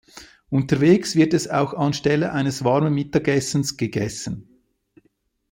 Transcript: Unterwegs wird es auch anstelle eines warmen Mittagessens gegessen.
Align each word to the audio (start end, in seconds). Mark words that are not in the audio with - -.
Unterwegs 0.49 1.15
wird 1.15 1.35
es 1.35 1.47
auch 1.47 1.75
anstelle 1.75 2.31
eines 2.31 2.63
warmen 2.63 2.91
Mittagessens 2.95 3.77
gegessen. 3.77 4.59